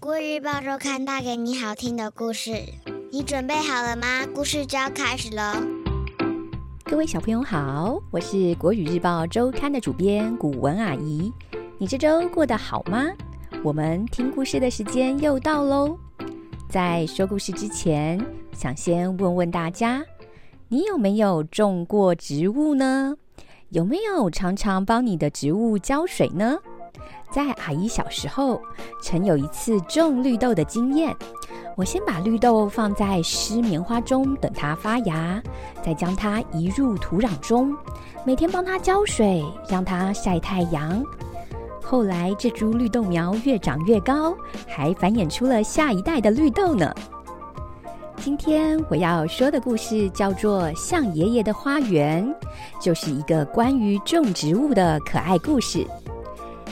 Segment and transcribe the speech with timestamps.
[0.00, 2.52] 国语日报周刊带给你好听的故事，
[3.12, 4.26] 你准备好了吗？
[4.34, 5.42] 故事就要开始喽！
[6.84, 11.30] 各位小朋友好，我是国语日报周刊的主编古文阿姨。
[11.76, 13.08] 你这周过得好吗？
[13.62, 15.98] 我们听故事的时间又到喽。
[16.66, 18.18] 在说故事之前，
[18.54, 20.02] 想先问问大家，
[20.68, 23.14] 你有没有种过植物呢？
[23.68, 26.56] 有没有常常帮你的植物浇水呢？
[27.30, 28.60] 在阿姨小时候，
[29.02, 31.14] 曾有一次种绿豆的经验。
[31.76, 35.40] 我先把绿豆放在湿棉花中等它发芽，
[35.82, 37.74] 再将它移入土壤中，
[38.24, 41.02] 每天帮它浇水，让它晒太阳。
[41.82, 46.92] 后来，这株绿豆苗越长越高，还繁衍出了下一代的绿豆呢。
[48.16, 52.26] 今天我要说的故事叫做《象爷爷的花园》，
[52.78, 55.86] 就是一个关于种植物的可爱故事。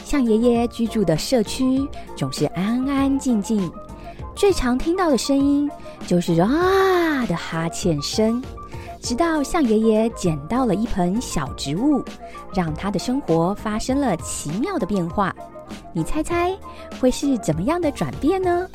[0.09, 3.71] 象爷爷居住的社区总是安安静静，
[4.35, 5.71] 最常听到的声音
[6.07, 8.43] 就是啊的哈欠声。
[9.03, 12.03] 直到象爷爷捡到了一盆小植物，
[12.55, 15.31] 让他的生活发生了奇妙的变化。
[15.93, 16.57] 你猜猜
[16.99, 18.67] 会是怎么样的转变呢？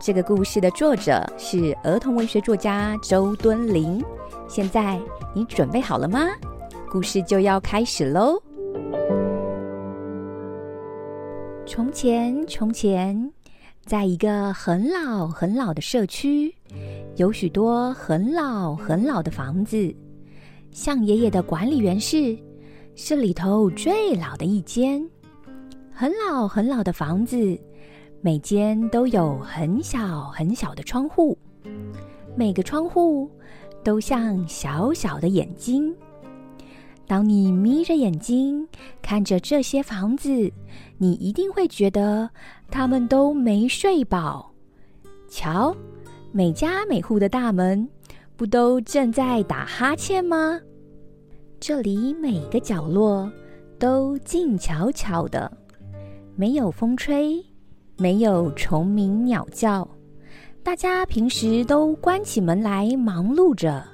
[0.00, 4.04] 这个故事的作者是儿童文学作家周敦林。
[4.48, 4.98] 现在
[5.32, 6.26] 你准备好了吗？
[6.90, 8.42] 故事就要开始喽！
[11.72, 13.32] 从前，从前，
[13.86, 16.52] 在一个很老很老的社区，
[17.14, 19.94] 有许多很老很老的房子。
[20.72, 22.36] 象爷爷的管理员室
[22.96, 25.00] 是里头最老的一间。
[25.92, 27.56] 很老很老的房子，
[28.20, 31.38] 每间都有很小很小的窗户，
[32.34, 33.30] 每个窗户
[33.84, 35.94] 都像小小的眼睛。
[37.10, 38.64] 当你眯着眼睛
[39.02, 40.30] 看着这些房子，
[40.96, 42.30] 你一定会觉得
[42.70, 44.52] 他们都没睡饱。
[45.28, 45.74] 瞧，
[46.30, 47.88] 每家每户的大门
[48.36, 50.60] 不都正在打哈欠吗？
[51.58, 53.28] 这里每个角落
[53.76, 55.50] 都静悄悄的，
[56.36, 57.44] 没有风吹，
[57.96, 59.88] 没有虫鸣鸟叫，
[60.62, 63.84] 大家平时都关起门来忙碌着，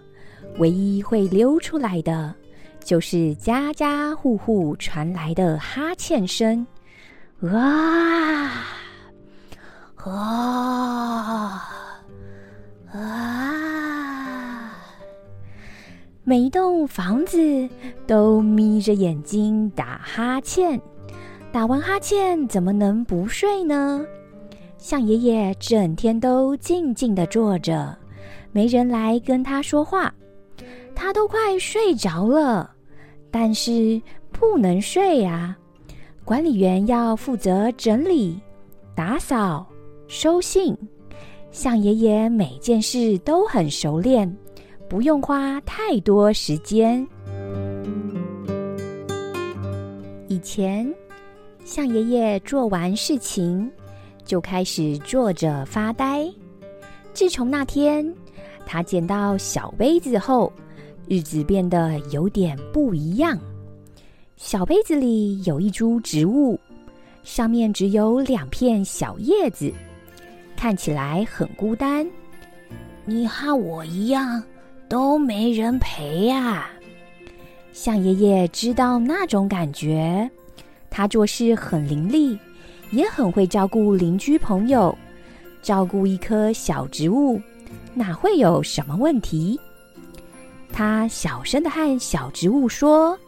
[0.58, 2.34] 唯一会溜出来的。
[2.86, 6.64] 就是家家户户传来的哈欠声，
[7.42, 8.62] 啊，
[9.96, 11.68] 啊，
[12.92, 14.72] 啊！
[16.22, 17.68] 每一栋房子
[18.06, 20.80] 都眯着眼睛打哈欠，
[21.50, 24.06] 打完哈欠怎么能不睡呢？
[24.78, 27.98] 象爷爷整天都静静的坐着，
[28.52, 30.14] 没人来跟他说话，
[30.94, 32.75] 他都快睡着了。
[33.38, 34.00] 但是
[34.32, 35.54] 不能睡呀！
[36.24, 38.40] 管理员要负责整理、
[38.94, 39.66] 打扫、
[40.08, 40.74] 收信。
[41.50, 44.34] 象爷爷每件事都很熟练，
[44.88, 47.06] 不用花太多时间。
[50.28, 50.90] 以前，
[51.62, 53.70] 象爷爷做完事情
[54.24, 56.26] 就开始坐着发呆。
[57.12, 58.10] 自从那天
[58.64, 60.50] 他捡到小杯子后，
[61.08, 63.38] 日子变得有点不一样。
[64.36, 66.58] 小杯子里有一株植物，
[67.22, 69.72] 上面只有两片小叶子，
[70.56, 72.06] 看起来很孤单。
[73.04, 74.42] 你和我一样，
[74.88, 76.68] 都没人陪呀。
[77.72, 80.28] 象爷爷知道那种感觉，
[80.90, 82.38] 他做事很伶俐，
[82.90, 84.96] 也很会照顾邻居朋友。
[85.62, 87.40] 照顾一棵小植物，
[87.94, 89.58] 哪会有什么问题？
[90.76, 93.18] 他小声的和小植物说：“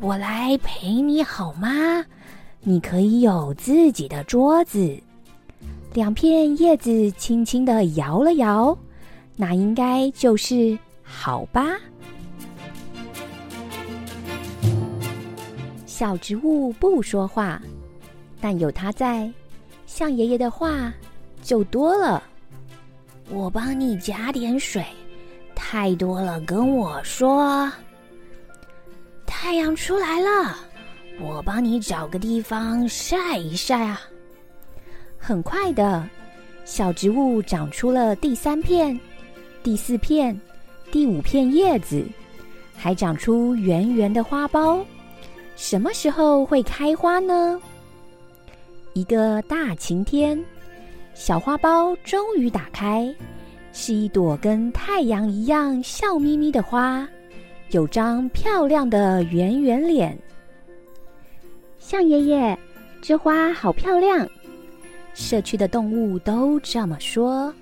[0.00, 2.04] 我来陪你好吗？
[2.60, 5.00] 你可以有自己的桌子。”
[5.94, 8.76] 两片叶子轻轻的摇了摇，
[9.34, 11.64] 那应该就是好吧。
[15.86, 17.62] 小植物不说话，
[18.42, 19.32] 但有它在，
[19.86, 20.92] 象爷爷的话
[21.42, 22.22] 就多了。
[23.30, 24.84] 我帮你加点水。
[25.70, 27.70] 太多了，跟我说。
[29.26, 30.56] 太阳出来了，
[31.20, 34.00] 我帮你找个地方晒一晒啊。
[35.18, 36.08] 很快的，
[36.64, 38.98] 小植物长出了第三片、
[39.62, 40.40] 第四片、
[40.90, 42.02] 第五片叶子，
[42.74, 44.82] 还长出圆圆的花苞。
[45.54, 47.60] 什么时候会开花呢？
[48.94, 50.42] 一个大晴天，
[51.12, 53.14] 小花苞终于打开。
[53.72, 57.08] 是一朵跟太阳一样笑眯眯的花，
[57.70, 60.18] 有张漂亮的圆圆脸。
[61.78, 62.58] 象爷爷，
[63.00, 64.28] 这花好漂亮，
[65.14, 67.52] 社区的动物都这么说。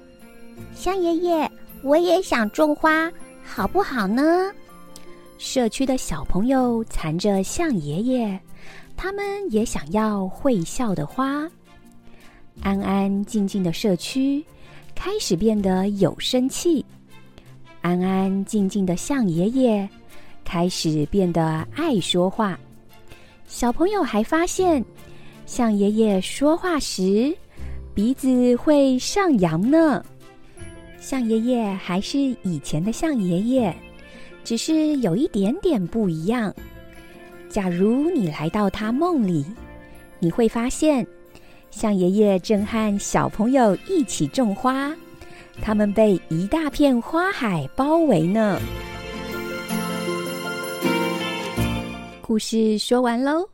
[0.75, 1.51] 象爷爷，
[1.83, 3.13] 我也想种花，
[3.45, 4.51] 好不好呢？
[5.39, 8.41] 社区的小朋友缠着象爷爷，
[8.97, 11.47] 他们也想要会笑的花。
[12.63, 14.43] 安安静静的社区
[14.97, 16.85] 开始变得有生气，
[17.83, 19.89] 安安静静的象爷爷
[20.45, 22.59] 开始变得爱说话。
[23.47, 24.85] 小朋友还发现，
[25.45, 27.33] 象爷爷说话时
[27.95, 30.05] 鼻子会上扬呢。
[30.99, 33.77] 象爷爷还是以前的象爷爷，
[34.43, 36.53] 只是有一点点不一样。
[37.49, 39.45] 假如你来到他梦里，
[40.19, 41.07] 你会发现，
[41.77, 44.91] 象爷爷正和小朋友一起种花，
[45.61, 48.59] 他们被一大片花海包围呢。
[52.23, 53.51] 故事说完喽，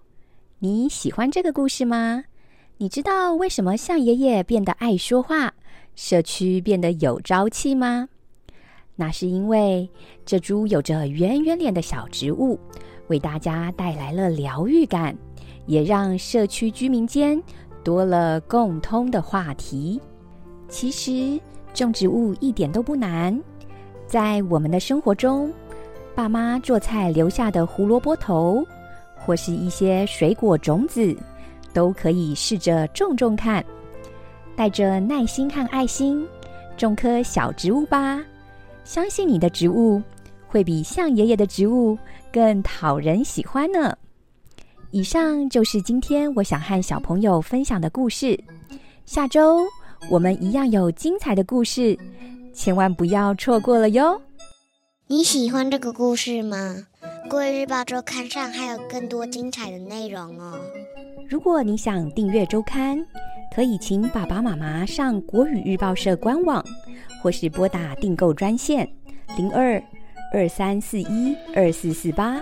[0.60, 2.22] 你喜欢这个故事吗？
[2.76, 5.52] 你知道为什么象爷爷变得爱说话？
[5.96, 8.08] 社区变得有朝气吗？
[8.94, 9.90] 那是因为
[10.24, 12.56] 这株有着圆圆脸的小植物，
[13.08, 15.12] 为大家带来了疗愈感，
[15.66, 17.42] 也让社区居民间
[17.82, 20.00] 多了共通的话题。
[20.68, 21.40] 其实
[21.74, 23.38] 种植物一点都不难，
[24.06, 25.52] 在我们的生活中，
[26.14, 28.64] 爸妈做菜留下的胡萝卜头，
[29.16, 31.16] 或是一些水果种子，
[31.72, 33.64] 都可以试着种种看。
[34.54, 36.26] 带着耐心和爱心，
[36.76, 38.22] 种棵小植物吧。
[38.84, 40.02] 相信你的植物
[40.46, 41.96] 会比象爷爷的植物
[42.32, 43.96] 更讨人喜欢呢。
[44.92, 48.38] 以上就是今天我想和小朋友分享的故事。
[49.06, 49.66] 下周
[50.10, 51.98] 我们一样有精彩的故事，
[52.52, 54.20] 千万不要错过了哟。
[55.06, 56.76] 你喜欢这个故事吗？
[57.30, 60.60] 国语日报周刊上还有更多精彩的内容哦。
[61.26, 63.02] 如果你想订阅周刊，
[63.56, 66.62] 可以请爸爸妈妈上国语日报社官网，
[67.22, 68.86] 或是拨打订购专线
[69.38, 69.82] 零二
[70.34, 72.38] 二三四一二四四八，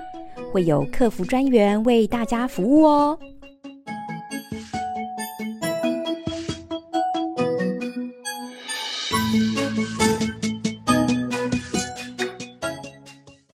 [0.52, 3.18] 会有客服专员为大家服务哦。